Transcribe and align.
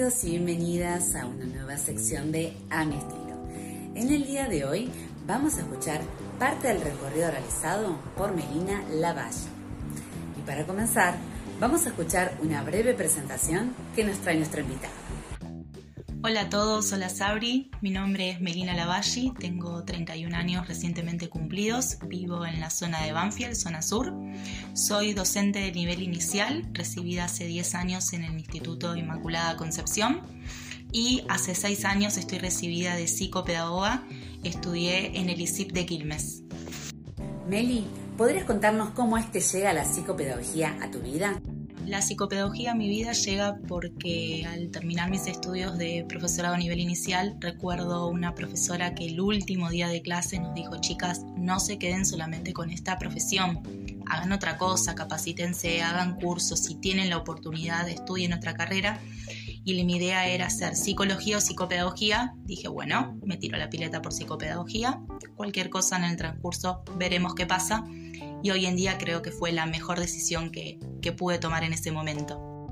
Y 0.00 0.30
bienvenidas 0.30 1.14
a 1.14 1.26
una 1.26 1.44
nueva 1.44 1.76
sección 1.76 2.32
de 2.32 2.56
A 2.70 2.86
mi 2.86 2.96
estilo. 2.96 3.36
En 3.94 4.10
el 4.10 4.24
día 4.24 4.48
de 4.48 4.64
hoy 4.64 4.90
vamos 5.26 5.56
a 5.56 5.60
escuchar 5.60 6.00
parte 6.38 6.68
del 6.68 6.80
recorrido 6.80 7.30
realizado 7.30 7.98
por 8.16 8.34
Melina 8.34 8.82
Lavalle. 8.92 9.50
Y 10.38 10.46
para 10.46 10.64
comenzar, 10.64 11.16
vamos 11.60 11.84
a 11.84 11.90
escuchar 11.90 12.34
una 12.40 12.62
breve 12.62 12.94
presentación 12.94 13.74
que 13.94 14.02
nos 14.02 14.16
trae 14.20 14.36
nuestra 14.36 14.62
invitada. 14.62 14.94
Hola 16.22 16.42
a 16.42 16.50
todos, 16.50 16.92
hola 16.92 17.08
Sabri, 17.08 17.70
mi 17.80 17.88
nombre 17.88 18.28
es 18.28 18.42
Melina 18.42 18.74
Lavalle, 18.74 19.32
tengo 19.38 19.84
31 19.84 20.36
años 20.36 20.68
recientemente 20.68 21.30
cumplidos, 21.30 21.96
vivo 22.06 22.44
en 22.44 22.60
la 22.60 22.68
zona 22.68 23.02
de 23.02 23.12
Banfield, 23.12 23.54
zona 23.54 23.80
sur. 23.80 24.12
Soy 24.74 25.14
docente 25.14 25.60
de 25.60 25.72
nivel 25.72 26.02
inicial, 26.02 26.68
recibida 26.74 27.24
hace 27.24 27.46
10 27.46 27.74
años 27.74 28.12
en 28.12 28.24
el 28.24 28.34
Instituto 28.34 28.94
Inmaculada 28.96 29.56
Concepción 29.56 30.20
y 30.92 31.24
hace 31.30 31.54
6 31.54 31.86
años 31.86 32.18
estoy 32.18 32.38
recibida 32.38 32.96
de 32.96 33.08
psicopedagoga, 33.08 34.06
estudié 34.44 35.18
en 35.18 35.30
el 35.30 35.40
ICIP 35.40 35.72
de 35.72 35.86
Quilmes. 35.86 36.42
Meli, 37.48 37.86
¿podrías 38.18 38.44
contarnos 38.44 38.90
cómo 38.90 39.16
es 39.16 39.24
que 39.24 39.40
llega 39.40 39.72
la 39.72 39.86
psicopedagogía 39.86 40.76
a 40.82 40.90
tu 40.90 41.00
vida? 41.00 41.39
La 41.90 42.02
psicopedagogía 42.02 42.70
a 42.70 42.74
mi 42.76 42.88
vida 42.88 43.10
llega 43.10 43.58
porque 43.66 44.46
al 44.48 44.70
terminar 44.70 45.10
mis 45.10 45.26
estudios 45.26 45.76
de 45.76 46.06
profesorado 46.08 46.54
a 46.54 46.58
nivel 46.58 46.78
inicial, 46.78 47.36
recuerdo 47.40 48.06
una 48.06 48.36
profesora 48.36 48.94
que 48.94 49.06
el 49.06 49.20
último 49.20 49.68
día 49.70 49.88
de 49.88 50.00
clase 50.00 50.38
nos 50.38 50.54
dijo, 50.54 50.80
chicas, 50.80 51.24
no 51.36 51.58
se 51.58 51.80
queden 51.80 52.06
solamente 52.06 52.52
con 52.52 52.70
esta 52.70 52.96
profesión, 52.96 53.60
hagan 54.10 54.32
otra 54.32 54.58
cosa, 54.58 54.94
capacítense, 54.94 55.82
hagan 55.82 56.16
cursos, 56.16 56.60
si 56.60 56.74
tienen 56.74 57.08
la 57.10 57.16
oportunidad, 57.16 57.88
estudien 57.88 58.32
otra 58.32 58.54
carrera. 58.54 59.00
Y 59.64 59.82
mi 59.84 59.96
idea 59.96 60.26
era 60.26 60.46
hacer 60.46 60.74
psicología 60.74 61.38
o 61.38 61.40
psicopedagogía. 61.40 62.34
Dije, 62.44 62.68
bueno, 62.68 63.18
me 63.24 63.36
tiro 63.36 63.56
la 63.56 63.70
pileta 63.70 64.02
por 64.02 64.12
psicopedagogía. 64.12 65.00
Cualquier 65.36 65.70
cosa 65.70 65.96
en 65.96 66.04
el 66.04 66.16
transcurso 66.16 66.82
veremos 66.96 67.34
qué 67.34 67.46
pasa 67.46 67.84
y 68.42 68.50
hoy 68.50 68.66
en 68.66 68.76
día 68.76 68.98
creo 68.98 69.22
que 69.22 69.30
fue 69.30 69.52
la 69.52 69.66
mejor 69.66 70.00
decisión 70.00 70.50
que, 70.50 70.80
que 71.00 71.12
pude 71.12 71.38
tomar 71.38 71.62
en 71.62 71.72
ese 71.72 71.92
momento. 71.92 72.66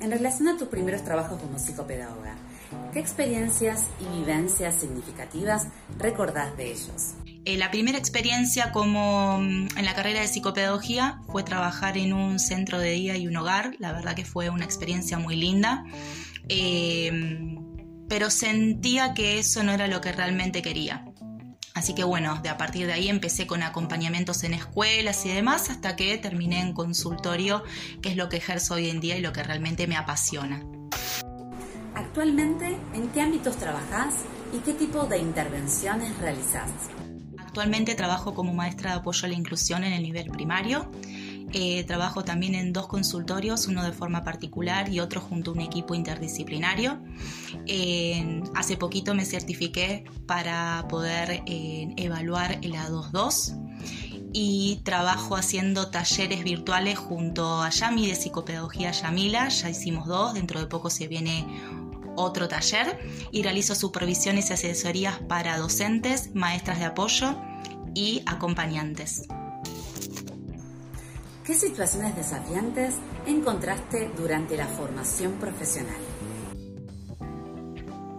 En 0.00 0.10
relación 0.10 0.48
a 0.48 0.56
tus 0.56 0.68
primeros 0.68 1.04
trabajos 1.04 1.40
como 1.40 1.58
psicopedagoga, 1.58 2.34
¿qué 2.92 2.98
experiencias 2.98 3.84
y 4.00 4.18
vivencias 4.18 4.76
significativas 4.76 5.68
recordás 5.98 6.56
de 6.56 6.72
ellos? 6.72 7.14
Eh, 7.44 7.56
la 7.56 7.70
primera 7.70 7.98
experiencia 7.98 8.70
como 8.70 9.38
mm, 9.38 9.76
en 9.76 9.84
la 9.84 9.94
carrera 9.94 10.20
de 10.20 10.28
psicopedagogía 10.28 11.20
fue 11.26 11.42
trabajar 11.42 11.98
en 11.98 12.12
un 12.12 12.38
centro 12.38 12.78
de 12.78 12.90
día 12.90 13.16
y 13.16 13.26
un 13.26 13.36
hogar. 13.36 13.74
La 13.78 13.92
verdad 13.92 14.14
que 14.14 14.24
fue 14.24 14.48
una 14.48 14.64
experiencia 14.64 15.18
muy 15.18 15.36
linda. 15.36 15.84
Eh, 16.48 17.56
pero 18.08 18.28
sentía 18.28 19.14
que 19.14 19.38
eso 19.38 19.62
no 19.62 19.72
era 19.72 19.86
lo 19.86 20.02
que 20.02 20.12
realmente 20.12 20.60
quería. 20.60 21.06
Así 21.74 21.94
que 21.94 22.04
bueno, 22.04 22.38
de 22.42 22.50
a 22.50 22.58
partir 22.58 22.86
de 22.86 22.92
ahí 22.92 23.08
empecé 23.08 23.46
con 23.46 23.62
acompañamientos 23.62 24.44
en 24.44 24.52
escuelas 24.52 25.24
y 25.24 25.30
demás 25.30 25.70
hasta 25.70 25.96
que 25.96 26.18
terminé 26.18 26.60
en 26.60 26.74
consultorio, 26.74 27.64
que 28.02 28.10
es 28.10 28.16
lo 28.16 28.28
que 28.28 28.36
ejerzo 28.36 28.74
hoy 28.74 28.90
en 28.90 29.00
día 29.00 29.16
y 29.16 29.22
lo 29.22 29.32
que 29.32 29.42
realmente 29.42 29.86
me 29.86 29.96
apasiona. 29.96 30.62
Actualmente, 31.94 32.76
¿en 32.92 33.08
qué 33.08 33.22
ámbitos 33.22 33.56
trabajas 33.56 34.12
y 34.52 34.58
qué 34.58 34.74
tipo 34.74 35.06
de 35.06 35.18
intervenciones 35.18 36.14
realizas? 36.18 36.70
Actualmente 37.52 37.94
trabajo 37.94 38.32
como 38.32 38.54
maestra 38.54 38.92
de 38.92 38.96
apoyo 39.00 39.26
a 39.26 39.28
la 39.28 39.34
inclusión 39.34 39.84
en 39.84 39.92
el 39.92 40.02
nivel 40.02 40.30
primario 40.30 40.90
eh, 41.52 41.84
trabajo 41.84 42.24
también 42.24 42.54
en 42.54 42.72
dos 42.72 42.86
consultorios, 42.86 43.66
uno 43.66 43.84
de 43.84 43.92
forma 43.92 44.24
particular 44.24 44.88
y 44.88 45.00
otro 45.00 45.20
junto 45.20 45.50
a 45.50 45.54
un 45.54 45.60
equipo 45.60 45.94
interdisciplinario. 45.94 46.98
hace 48.54 48.78
poquito 48.78 49.14
me 49.14 49.26
certifiqué 49.26 50.04
para 50.24 50.86
poder 50.88 51.42
eh, 51.44 51.92
evaluar 51.98 52.58
el 52.62 52.72
A22 52.72 53.58
y 54.32 54.80
trabajo 54.82 55.36
haciendo 55.36 55.90
talleres 55.90 56.44
virtuales 56.44 56.98
junto 56.98 57.60
a 57.60 57.68
Yami 57.68 58.06
de 58.06 58.14
Psicopedagogía 58.14 58.92
Yamila. 58.92 59.48
Ya 59.50 59.68
hicimos 59.68 60.06
dos, 60.06 60.32
dentro 60.32 60.58
de 60.58 60.68
poco 60.68 60.88
se 60.88 61.06
viene 61.06 61.44
otro 62.16 62.48
taller 62.48 62.98
y 63.30 63.42
realizo 63.42 63.74
supervisiones 63.74 64.50
y 64.50 64.52
asesorías 64.54 65.18
para 65.20 65.58
docentes, 65.58 66.34
maestras 66.34 66.78
de 66.78 66.86
apoyo 66.86 67.36
y 67.94 68.22
acompañantes. 68.26 69.26
¿Qué 71.44 71.54
situaciones 71.54 72.14
desafiantes 72.14 72.94
encontraste 73.26 74.10
durante 74.16 74.56
la 74.56 74.66
formación 74.66 75.32
profesional? 75.34 75.96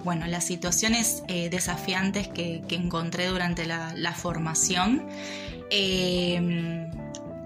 Bueno, 0.03 0.27
las 0.27 0.43
situaciones 0.43 1.23
eh, 1.29 1.49
desafiantes 1.49 2.27
que, 2.27 2.65
encontré 2.69 3.27
durante 3.27 3.65
la, 3.65 4.13
formación, 4.13 5.07
em, 5.69 6.91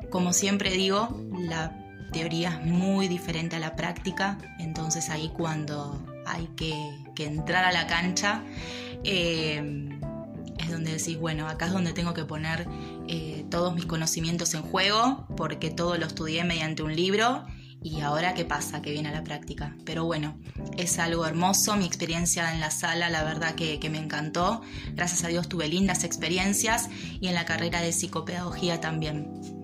como 0.09 0.33
siempre 0.33 0.71
digo, 0.71 1.21
la 1.37 1.77
teoría 2.11 2.59
es 2.63 2.65
muy 2.65 3.07
diferente 3.07 3.57
a 3.57 3.59
la 3.59 3.75
práctica, 3.75 4.39
entonces 4.57 5.11
ahí 5.11 5.29
cuando 5.37 6.03
hay 6.27 6.47
que, 6.55 7.23
entrar 7.23 7.65
a 7.65 7.71
la 7.71 7.87
cancha, 7.87 8.43
em, 9.03 9.99
es 10.59 10.71
donde 10.71 10.91
decís, 10.91 11.17
bueno, 11.17 11.47
acá 11.47 11.67
es 11.67 11.73
donde 11.73 11.93
tengo 11.93 12.13
que 12.13 12.25
poner 12.25 12.67
eh, 13.07 13.45
todos 13.49 13.73
mis 13.73 13.85
conocimientos 13.85 14.53
en 14.53 14.61
juego, 14.61 15.27
porque 15.35 15.69
todo 15.69 15.97
lo 15.97 16.05
estudié 16.05 16.43
mediante 16.43 16.83
un 16.83 16.95
libro 16.95 17.45
y 17.81 18.01
ahora 18.01 18.33
qué 18.33 18.43
pasa, 18.43 18.81
que 18.81 18.91
viene 18.91 19.09
a 19.09 19.11
la 19.11 19.23
práctica. 19.23 19.75
Pero 19.85 20.05
bueno, 20.05 20.37
es 20.77 20.99
algo 20.99 21.25
hermoso, 21.25 21.75
mi 21.75 21.85
experiencia 21.85 22.53
en 22.53 22.59
la 22.59 22.71
sala, 22.71 23.09
la 23.09 23.23
verdad 23.23 23.55
que 23.55 23.89
me 23.89 23.97
encantó. 23.97 24.61
Gracias 24.93 25.23
a 25.23 25.27
Dios 25.27 25.47
tuve 25.47 25.67
lindas 25.67 26.03
experiencias 26.03 26.89
y 27.19 27.27
en 27.27 27.35
la 27.35 27.45
carrera 27.45 27.81
de 27.81 27.93
psicopedagogía 27.93 28.81
también. 28.81 29.56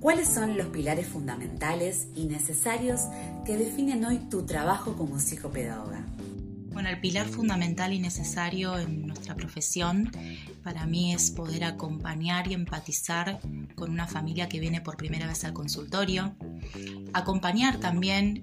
¿Cuáles 0.00 0.28
son 0.28 0.56
los 0.56 0.68
pilares 0.68 1.06
fundamentales 1.06 2.06
y 2.16 2.24
necesarios 2.24 3.02
que 3.44 3.58
definen 3.58 4.02
hoy 4.06 4.16
tu 4.16 4.46
trabajo 4.46 4.96
como 4.96 5.20
psicopedagoga? 5.20 6.06
Bueno, 6.72 6.88
el 6.88 7.00
pilar 7.00 7.28
fundamental 7.28 7.92
y 7.92 7.98
necesario 7.98 8.78
en 8.78 9.06
nuestra 9.06 9.34
profesión 9.34 10.10
para 10.62 10.86
mí 10.86 11.12
es 11.12 11.30
poder 11.30 11.64
acompañar 11.64 12.48
y 12.48 12.54
empatizar 12.54 13.40
con 13.74 13.90
una 13.90 14.06
familia 14.06 14.48
que 14.48 14.58
viene 14.58 14.80
por 14.80 14.96
primera 14.96 15.26
vez 15.26 15.44
al 15.44 15.52
consultorio, 15.52 16.34
acompañar 17.12 17.76
también 17.78 18.42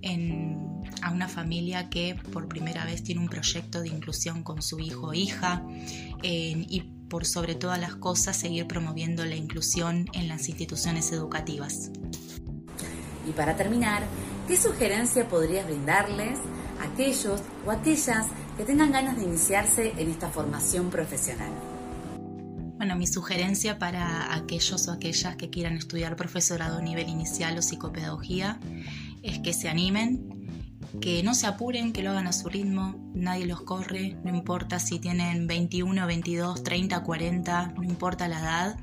a 1.02 1.12
una 1.12 1.28
familia 1.28 1.90
que 1.90 2.16
por 2.32 2.48
primera 2.48 2.86
vez 2.86 3.02
tiene 3.02 3.22
un 3.22 3.30
proyecto 3.30 3.82
de 3.82 3.88
inclusión 3.88 4.44
con 4.44 4.62
su 4.62 4.80
hijo 4.80 5.08
o 5.08 5.14
hija 5.16 5.64
y 6.22 6.97
por 7.10 7.26
sobre 7.26 7.56
todas 7.56 7.80
las 7.80 7.96
cosas 7.96 8.38
seguir 8.38 8.68
promoviendo 8.68 9.26
la 9.26 9.36
inclusión 9.36 10.08
en 10.14 10.28
las 10.28 10.50
instituciones 10.50 11.12
educativas. 11.12 11.92
Y 13.28 13.32
para 13.32 13.56
terminar, 13.56 14.04
¿qué 14.48 14.58
sugerencia 14.58 15.28
podrías 15.28 15.66
brindarles 15.66 16.40
aquellos 16.82 17.42
o 17.66 17.72
aquellas 17.72 18.28
que 18.58 18.64
tengan 18.64 18.92
ganas 18.92 19.18
de 19.18 19.24
iniciarse 19.24 19.94
en 19.98 20.10
esta 20.10 20.30
formación 20.30 20.90
profesional? 20.90 21.52
Bueno, 22.78 22.96
mi 22.96 23.08
sugerencia 23.08 23.80
para 23.80 24.36
aquellos 24.36 24.88
o 24.88 24.92
aquellas 24.92 25.36
que 25.36 25.50
quieran 25.50 25.78
estudiar 25.78 26.16
profesorado 26.16 26.78
a 26.78 26.82
nivel 26.82 27.10
inicial 27.10 27.58
o 27.58 27.62
psicopedagogía 27.62 28.60
es 29.24 29.40
que 29.40 29.52
se 29.52 29.68
animen, 29.68 30.37
que 31.02 31.24
no 31.24 31.34
se 31.34 31.48
apuren, 31.48 31.94
que 31.94 32.04
lo 32.04 32.12
hagan 32.12 32.28
a 32.28 32.34
su 32.34 32.50
ritmo, 32.50 32.96
nadie 33.14 33.46
los 33.46 33.62
corre, 33.62 34.18
no 34.24 34.36
importa 34.36 34.80
si 34.80 35.00
tienen 35.00 35.48
21, 35.48 36.06
22, 36.06 36.64
30, 36.64 37.04
40, 37.04 37.74
no 37.76 37.84
importa 37.84 38.28
la 38.28 38.40
edad, 38.40 38.80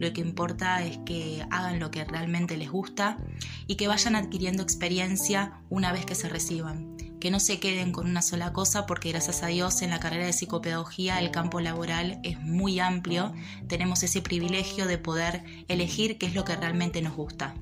lo 0.00 0.12
que 0.12 0.20
importa 0.20 0.84
es 0.84 0.98
que 1.06 1.44
hagan 1.50 1.80
lo 1.80 1.90
que 1.90 2.04
realmente 2.04 2.56
les 2.56 2.70
gusta 2.70 3.18
y 3.66 3.76
que 3.76 3.88
vayan 3.88 4.16
adquiriendo 4.16 4.62
experiencia 4.62 5.60
una 5.70 5.92
vez 5.92 6.06
que 6.06 6.14
se 6.14 6.28
reciban 6.28 6.96
que 7.20 7.30
no 7.30 7.40
se 7.40 7.58
queden 7.58 7.92
con 7.92 8.06
una 8.06 8.22
sola 8.22 8.52
cosa 8.52 8.86
porque 8.86 9.10
gracias 9.10 9.42
a 9.42 9.48
Dios 9.48 9.82
en 9.82 9.90
la 9.90 10.00
carrera 10.00 10.26
de 10.26 10.32
psicopedagogía 10.32 11.18
el 11.18 11.30
campo 11.30 11.60
laboral 11.60 12.20
es 12.22 12.38
muy 12.40 12.78
amplio, 12.78 13.32
tenemos 13.68 14.02
ese 14.02 14.22
privilegio 14.22 14.86
de 14.86 14.98
poder 14.98 15.42
elegir 15.68 16.18
qué 16.18 16.26
es 16.26 16.34
lo 16.34 16.44
que 16.44 16.56
realmente 16.56 17.02
nos 17.02 17.16
gusta. 17.16 17.54